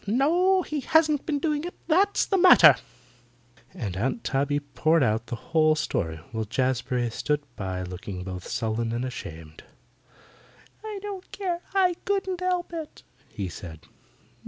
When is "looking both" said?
7.83-8.47